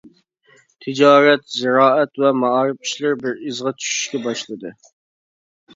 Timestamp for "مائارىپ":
2.45-2.89